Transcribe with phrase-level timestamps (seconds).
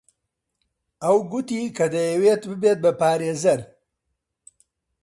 [1.03, 3.61] ئەو گوتی کە دەیەوێت ببێت بە پارێزەر.